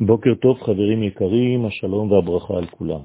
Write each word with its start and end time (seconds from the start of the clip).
בוקר 0.00 0.34
טוב 0.34 0.58
חברים 0.62 1.02
יקרים, 1.02 1.66
השלום 1.66 2.12
והברכה 2.12 2.54
על 2.54 2.66
כולם. 2.66 3.00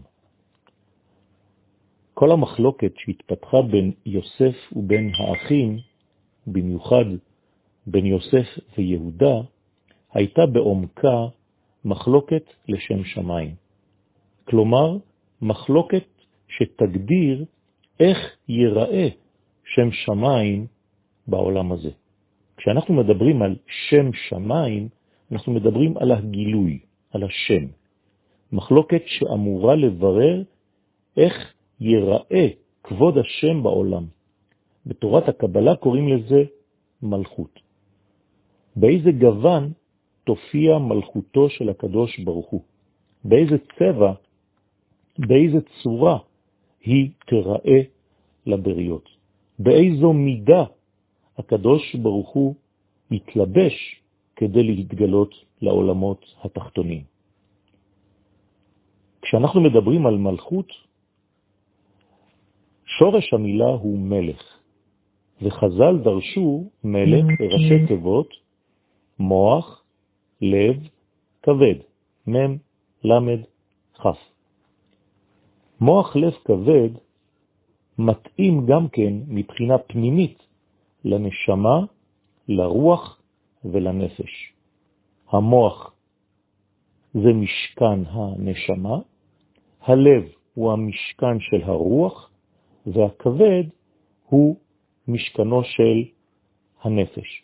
כל 2.13 2.31
המחלוקת 2.31 2.93
שהתפתחה 2.97 3.61
בין 3.61 3.91
יוסף 4.05 4.55
ובין 4.75 5.11
האחים, 5.19 5.77
במיוחד 6.47 7.05
בין 7.87 8.05
יוסף 8.05 8.47
ויהודה, 8.77 9.35
הייתה 10.13 10.45
בעומקה 10.45 11.25
מחלוקת 11.85 12.43
לשם 12.67 13.03
שמיים. 13.03 13.55
כלומר, 14.43 14.97
מחלוקת 15.41 16.05
שתגדיר 16.47 17.45
איך 17.99 18.17
ייראה 18.47 19.07
שם 19.65 19.91
שמיים 19.91 20.67
בעולם 21.27 21.71
הזה. 21.71 21.89
כשאנחנו 22.57 22.93
מדברים 22.93 23.41
על 23.41 23.55
שם 23.67 24.13
שמיים, 24.13 24.89
אנחנו 25.31 25.53
מדברים 25.53 25.97
על 25.97 26.11
הגילוי, 26.11 26.79
על 27.11 27.23
השם. 27.23 27.65
מחלוקת 28.51 29.01
שאמורה 29.05 29.75
לברר 29.75 30.43
איך 31.17 31.53
ייראה 31.79 32.47
כבוד 32.83 33.17
השם 33.17 33.63
בעולם. 33.63 34.05
בתורת 34.85 35.29
הקבלה 35.29 35.75
קוראים 35.75 36.07
לזה 36.07 36.43
מלכות. 37.01 37.59
באיזה 38.75 39.11
גוון 39.11 39.71
תופיע 40.23 40.77
מלכותו 40.77 41.49
של 41.49 41.69
הקדוש 41.69 42.19
ברוך 42.19 42.49
הוא? 42.49 42.61
באיזה 43.23 43.57
צבע, 43.79 44.13
באיזה 45.19 45.57
צורה 45.83 46.17
היא 46.83 47.09
תראה 47.27 47.81
לבריות? 48.45 49.09
באיזו 49.59 50.13
מידה 50.13 50.63
הקדוש 51.37 51.95
ברוך 51.95 52.29
הוא 52.29 52.55
מתלבש 53.11 54.00
כדי 54.41 54.63
להתגלות 54.63 55.35
לעולמות 55.61 56.25
התחתונים. 56.43 57.03
כשאנחנו 59.21 59.61
מדברים 59.61 60.05
על 60.05 60.17
מלכות, 60.17 60.69
שורש 62.85 63.33
המילה 63.33 63.69
הוא 63.69 63.99
מלך, 63.99 64.41
וחז"ל 65.41 65.97
דרשו 66.03 66.69
מלך 66.83 67.25
בראשי 67.39 67.87
תיבות 67.87 68.29
מוח, 69.19 69.83
לב, 70.41 70.87
כבד, 71.43 71.79
מם, 72.27 72.57
למד, 73.03 73.39
חף. 73.95 74.19
מוח 75.81 76.15
לב 76.15 76.33
כבד 76.45 76.89
מתאים 77.97 78.65
גם 78.65 78.89
כן 78.89 79.13
מבחינה 79.27 79.77
פנימית 79.77 80.43
לנשמה, 81.05 81.85
לרוח 82.47 83.20
ולנפש. 83.65 84.53
המוח 85.29 85.93
זה 87.13 87.33
משכן 87.33 88.05
הנשמה, 88.05 88.97
הלב 89.81 90.23
הוא 90.53 90.71
המשכן 90.71 91.39
של 91.39 91.63
הרוח, 91.63 92.31
והכבד 92.85 93.63
הוא 94.25 94.55
משכנו 95.07 95.63
של 95.63 96.11
הנפש. 96.81 97.43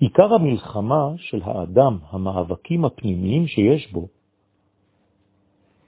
עיקר 0.00 0.34
המלחמה 0.34 1.12
של 1.16 1.42
האדם, 1.42 1.98
המאבקים 2.10 2.84
הפנימיים 2.84 3.46
שיש 3.46 3.92
בו, 3.92 4.08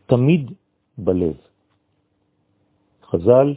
תמיד 0.07 0.51
בלב. 0.99 1.37
חז"ל 3.03 3.55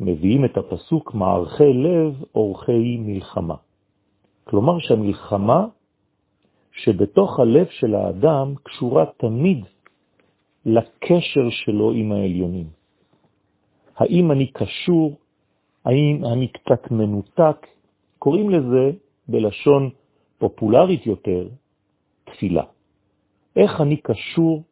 מביאים 0.00 0.44
את 0.44 0.56
הפסוק 0.56 1.14
מערכי 1.14 1.72
לב 1.72 2.24
אורחי 2.34 2.96
מלחמה. 2.98 3.54
כלומר 4.44 4.78
שהמלחמה 4.78 5.66
שבתוך 6.72 7.40
הלב 7.40 7.66
של 7.70 7.94
האדם 7.94 8.54
קשורה 8.62 9.04
תמיד 9.16 9.64
לקשר 10.66 11.50
שלו 11.50 11.92
עם 11.92 12.12
העליונים. 12.12 12.66
האם 13.96 14.32
אני 14.32 14.46
קשור, 14.46 15.16
האם 15.84 16.24
אני 16.32 16.48
קצת 16.48 16.90
מנותק, 16.90 17.66
קוראים 18.18 18.50
לזה 18.50 18.90
בלשון 19.28 19.90
פופולרית 20.38 21.06
יותר 21.06 21.48
תפילה. 22.24 22.64
איך 23.56 23.80
אני 23.80 23.96
קשור, 23.96 24.62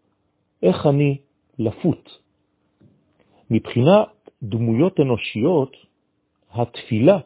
איך 0.63 0.87
אני 0.87 1.19
לפות. 1.59 2.19
מבחינה 3.51 4.05
דמויות 4.43 5.01
אנושיות, 5.01 5.77
התפילה 6.53 7.19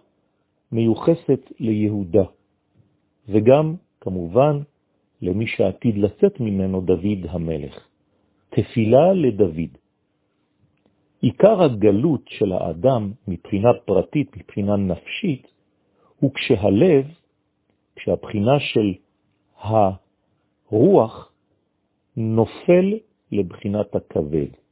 מיוחסת 0.72 1.53
ליהודה, 1.60 2.25
וגם, 3.28 3.75
כמובן, 4.00 4.60
למי 5.22 5.47
שעתיד 5.47 5.99
לצאת 5.99 6.41
ממנו 6.41 6.81
דוד 6.81 7.21
המלך. 7.28 7.88
תפילה 8.50 9.12
לדוד. 9.12 9.78
עיקר 11.21 11.62
הגלות 11.62 12.22
של 12.28 12.53
האדם 12.53 13.12
מבחינה 13.28 13.69
פרטית, 13.84 14.37
מבחינה 14.37 14.76
נפשית, 14.76 15.47
הוא 16.21 16.31
כשהלב, 16.34 17.06
כשהבחינה 17.97 18.60
של 18.60 18.94
הרוח 19.59 21.32
נופל 22.16 22.99
לבחינת 23.32 23.94
הכבד. 23.94 24.66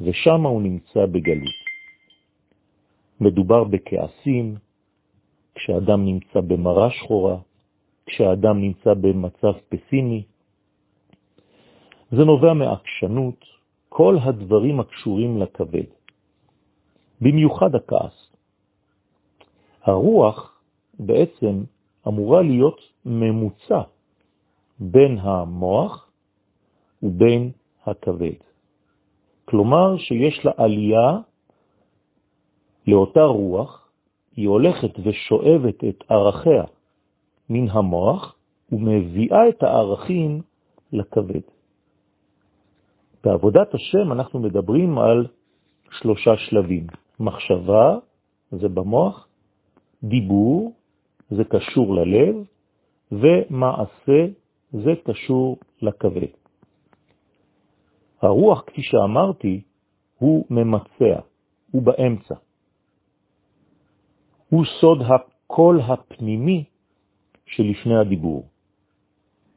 ושם 0.00 0.40
הוא 0.46 0.62
נמצא 0.62 1.06
בגלות. 1.06 1.58
מדובר 3.20 3.64
בכעסים, 3.64 4.54
כשאדם 5.54 6.04
נמצא 6.04 6.40
במראה 6.40 6.90
שחורה, 6.90 7.36
כשאדם 8.06 8.60
נמצא 8.60 8.94
במצב 8.94 9.52
פסימי. 9.68 10.22
זה 12.10 12.24
נובע 12.24 12.52
מעקשנות, 12.54 13.44
כל 13.88 14.16
הדברים 14.22 14.80
הקשורים 14.80 15.38
לכבד. 15.42 15.88
במיוחד 17.20 17.74
הכעס. 17.74 18.32
הרוח 19.82 20.60
בעצם 20.98 21.64
אמורה 22.08 22.42
להיות 22.42 22.80
ממוצע 23.04 23.82
בין 24.78 25.18
המוח 25.18 26.10
ובין 27.02 27.50
הכבד. 27.86 28.45
כלומר 29.48 29.96
שיש 29.98 30.44
לה 30.44 30.52
עלייה 30.56 31.18
לאותה 32.86 33.24
רוח, 33.24 33.88
היא 34.36 34.48
הולכת 34.48 34.90
ושואבת 35.04 35.84
את 35.84 36.04
ערכיה 36.08 36.64
מן 37.50 37.68
המוח 37.70 38.36
ומביאה 38.72 39.48
את 39.48 39.62
הערכים 39.62 40.42
לכבד. 40.92 41.40
בעבודת 43.24 43.74
השם 43.74 44.12
אנחנו 44.12 44.40
מדברים 44.40 44.98
על 44.98 45.26
שלושה 45.90 46.36
שלבים. 46.36 46.86
מחשבה 47.20 47.98
זה 48.52 48.68
במוח, 48.68 49.28
דיבור 50.02 50.72
זה 51.30 51.44
קשור 51.44 51.94
ללב, 51.94 52.34
ומעשה 53.12 54.26
זה 54.72 54.92
קשור 55.04 55.56
לכבד. 55.82 56.45
הרוח, 58.22 58.62
כפי 58.66 58.82
שאמרתי, 58.82 59.60
הוא 60.18 60.46
ממצע, 60.50 61.20
הוא 61.70 61.82
באמצע. 61.82 62.34
הוא 64.48 64.64
סוד 64.80 64.98
הקול 65.02 65.80
הפנימי 65.80 66.64
שלפני 67.46 67.96
הדיבור. 67.96 68.46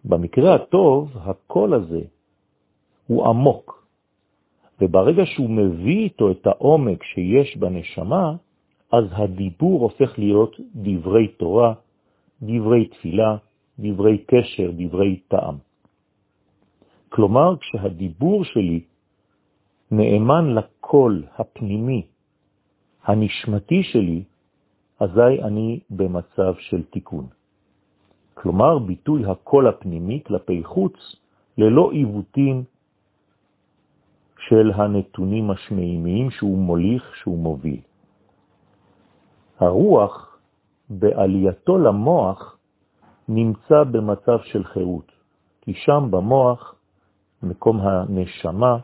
במקרה 0.06 0.56
הטוב, 0.56 1.18
הקול 1.18 1.74
הזה 1.74 2.02
הוא 3.08 3.28
עמוק, 3.28 3.86
וברגע 4.82 5.26
שהוא 5.26 5.50
מביא 5.50 6.04
איתו 6.04 6.32
את 6.32 6.48
העומק 6.48 7.04
שיש 7.04 7.58
בנשמה, 7.58 8.36
אז 8.92 9.06
הדיבור 9.12 9.82
הופך 9.82 10.20
להיות 10.20 10.56
דברי 10.76 11.28
תורה, 11.28 11.74
דברי 12.42 12.86
תפילה, 12.86 13.38
דברי 13.80 14.18
קשר, 14.18 14.72
דברי 14.78 15.20
טעם. 15.28 15.69
כלומר, 17.10 17.58
כשהדיבור 17.58 18.44
שלי 18.46 18.84
נאמן 19.92 20.56
לקול 20.56 21.24
הפנימי, 21.38 22.06
הנשמתי 23.04 23.84
שלי, 23.84 24.24
אזי 25.00 25.42
אני 25.44 25.80
במצב 25.90 26.54
של 26.60 26.84
תיקון. 26.84 27.28
כלומר, 28.34 28.80
ביטוי 28.80 29.26
הקול 29.26 29.68
הפנימי 29.68 30.22
כלפי 30.26 30.64
חוץ, 30.64 31.16
ללא 31.58 31.92
עיוותים 31.92 32.64
של 34.48 34.72
הנתונים 34.76 35.52
השמיימיים 35.52 36.32
שהוא 36.32 36.58
מוליך, 36.58 37.16
שהוא 37.16 37.38
מוביל. 37.38 37.82
הרוח, 39.60 40.38
בעלייתו 40.90 41.78
למוח, 41.78 42.58
נמצא 43.28 43.84
במצב 43.84 44.40
של 44.44 44.64
חירות, 44.64 45.12
כי 45.62 45.74
שם 45.74 46.08
במוח 46.12 46.79
מקום 47.44 47.80
הנשמה, 47.82 48.78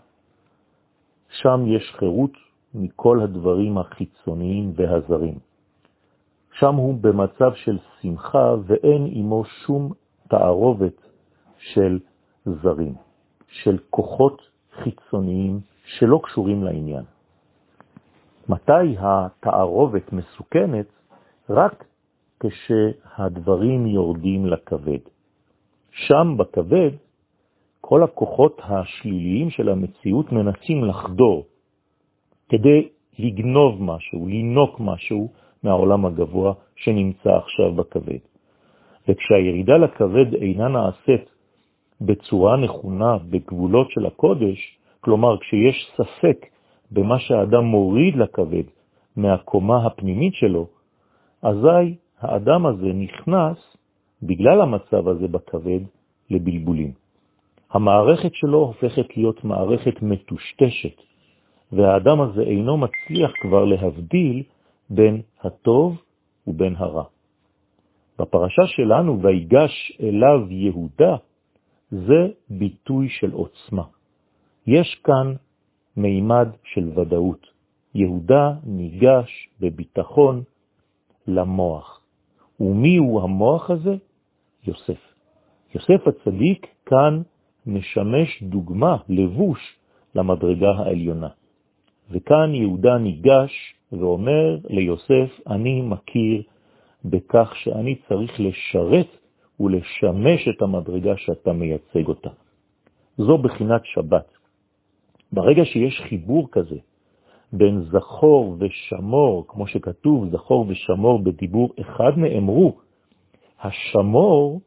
שם 1.29 1.63
יש 1.67 1.93
חירות 1.97 2.31
מכל 2.73 3.21
הדברים 3.21 3.77
החיצוניים 3.77 4.73
והזרים. 4.75 5.39
שם 6.59 6.75
הוא 6.75 6.95
במצב 7.01 7.53
של 7.55 7.77
שמחה 8.01 8.55
ואין 8.65 9.07
עמו 9.11 9.43
שום 9.45 9.91
תערובת 10.27 11.01
של 11.57 11.99
זרים, 12.45 12.93
של 13.47 13.77
כוחות 13.89 14.41
חיצוניים 14.83 15.59
שלא 15.85 16.19
קשורים 16.23 16.63
לעניין. 16.63 17.03
מתי 18.49 18.95
התערובת 18.99 20.13
מסוכנת? 20.13 20.85
רק 21.49 21.85
כשהדברים 22.39 23.87
יורדים 23.87 24.45
לכבד. 24.45 24.99
שם 25.91 26.37
בכבד 26.37 26.91
כל 27.87 28.03
הכוחות 28.03 28.61
השליליים 28.63 29.49
של 29.49 29.69
המציאות 29.69 30.31
מנסים 30.31 30.85
לחדור 30.85 31.45
כדי 32.49 32.89
לגנוב 33.19 33.83
משהו, 33.83 34.27
לינוק 34.27 34.79
משהו 34.79 35.29
מהעולם 35.63 36.05
הגבוה 36.05 36.53
שנמצא 36.75 37.29
עכשיו 37.29 37.73
בכבד. 37.73 38.23
וכשהירידה 39.07 39.77
לכבד 39.77 40.33
אינה 40.33 40.67
נעשית 40.67 41.29
בצורה 42.01 42.57
נכונה 42.57 43.17
בגבולות 43.29 43.91
של 43.91 44.05
הקודש, 44.05 44.77
כלומר 45.01 45.37
כשיש 45.37 45.91
ספק 45.97 46.45
במה 46.91 47.19
שהאדם 47.19 47.63
מוריד 47.63 48.15
לכבד 48.15 48.67
מהקומה 49.15 49.85
הפנימית 49.85 50.33
שלו, 50.33 50.67
אזי 51.41 51.95
האדם 52.19 52.65
הזה 52.65 52.93
נכנס, 52.93 53.77
בגלל 54.23 54.61
המצב 54.61 55.07
הזה 55.07 55.27
בכבד, 55.27 55.79
לבלבולים. 56.29 57.04
המערכת 57.75 58.33
שלו 58.33 58.57
הופכת 58.57 59.17
להיות 59.17 59.43
מערכת 59.43 60.01
מטושטשת, 60.01 61.01
והאדם 61.71 62.21
הזה 62.21 62.41
אינו 62.41 62.77
מצליח 62.77 63.31
כבר 63.41 63.65
להבדיל 63.65 64.43
בין 64.89 65.21
הטוב 65.41 66.01
ובין 66.47 66.75
הרע. 66.77 67.03
בפרשה 68.19 68.67
שלנו, 68.67 69.21
ויגש 69.21 69.97
אליו 70.01 70.39
יהודה, 70.49 71.15
זה 71.91 72.27
ביטוי 72.49 73.09
של 73.09 73.31
עוצמה. 73.31 73.83
יש 74.67 74.95
כאן 75.03 75.33
מימד 75.97 76.47
של 76.63 76.99
ודאות. 76.99 77.47
יהודה 77.95 78.53
ניגש 78.63 79.49
בביטחון 79.59 80.43
למוח. 81.27 82.01
ומי 82.59 82.97
הוא 82.97 83.21
המוח 83.21 83.69
הזה? 83.69 83.95
יוסף. 84.67 85.01
יוסף 85.75 86.07
הצדיק 86.07 86.67
כאן 86.85 87.21
משמש 87.67 88.43
דוגמה, 88.43 88.97
לבוש, 89.09 89.59
למדרגה 90.15 90.71
העליונה. 90.71 91.29
וכאן 92.11 92.55
יהודה 92.55 92.97
ניגש 92.97 93.75
ואומר 93.91 94.57
ליוסף, 94.69 95.39
אני 95.47 95.81
מכיר 95.81 96.41
בכך 97.05 97.55
שאני 97.55 97.95
צריך 98.07 98.39
לשרת 98.39 99.07
ולשמש 99.59 100.47
את 100.47 100.61
המדרגה 100.61 101.17
שאתה 101.17 101.53
מייצג 101.53 102.07
אותה. 102.07 102.29
זו 103.17 103.37
בחינת 103.37 103.81
שבת. 103.85 104.27
ברגע 105.31 105.65
שיש 105.65 106.01
חיבור 106.09 106.47
כזה 106.51 106.77
בין 107.53 107.81
זכור 107.81 108.57
ושמור, 108.59 109.45
כמו 109.47 109.67
שכתוב, 109.67 110.29
זכור 110.31 110.65
ושמור 110.67 111.19
בדיבור 111.23 111.69
אחד 111.81 112.11
נאמרו, 112.17 112.77
השמור 113.61 114.61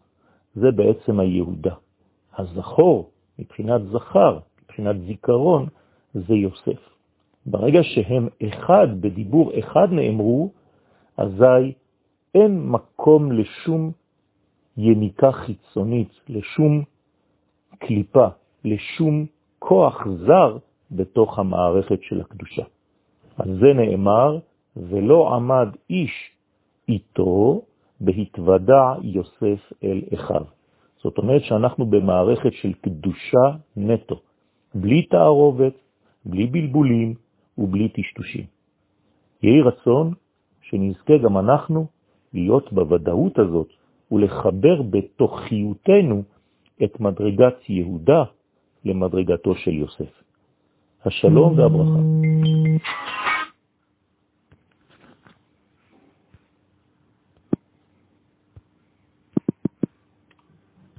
זה 0.54 0.70
בעצם 0.70 1.20
היהודה. 1.20 1.74
הזכור, 2.38 3.10
מבחינת 3.38 3.80
זכר, 3.92 4.38
מבחינת 4.64 4.96
זיכרון, 5.06 5.66
זה 6.14 6.34
יוסף. 6.34 6.80
ברגע 7.46 7.80
שהם 7.82 8.28
אחד, 8.48 9.00
בדיבור 9.00 9.58
אחד 9.58 9.88
נאמרו, 9.92 10.50
אזי 11.16 11.72
אין 12.34 12.66
מקום 12.66 13.32
לשום 13.32 13.92
יניקה 14.76 15.32
חיצונית, 15.32 16.20
לשום 16.28 16.82
קליפה, 17.78 18.26
לשום 18.64 19.26
כוח 19.58 20.06
זר 20.26 20.58
בתוך 20.90 21.38
המערכת 21.38 22.02
של 22.02 22.20
הקדושה. 22.20 22.64
על 23.36 23.58
זה 23.60 23.72
נאמר, 23.74 24.38
ולא 24.76 25.34
עמד 25.34 25.68
איש 25.90 26.30
איתו 26.88 27.62
בהתוודע 28.00 28.94
יוסף 29.02 29.72
אל 29.84 30.02
אחיו. 30.14 30.57
זאת 31.02 31.18
אומרת 31.18 31.42
שאנחנו 31.44 31.86
במערכת 31.86 32.52
של 32.52 32.72
קדושה 32.72 33.46
נטו, 33.76 34.20
בלי 34.74 35.02
תערובת, 35.02 35.72
בלי 36.26 36.46
בלבולים 36.46 37.14
ובלי 37.58 37.88
טשטושים. 37.88 38.44
יהי 39.42 39.60
רצון 39.62 40.14
שנזכה 40.62 41.18
גם 41.18 41.38
אנחנו 41.38 41.86
להיות 42.34 42.72
בוודאות 42.72 43.38
הזאת 43.38 43.68
ולחבר 44.12 44.82
בתוכיותנו 44.82 46.22
את 46.84 47.00
מדרגת 47.00 47.56
יהודה 47.68 48.24
למדרגתו 48.84 49.54
של 49.54 49.74
יוסף. 49.74 50.22
השלום 51.04 51.58
והברכה. 51.58 52.37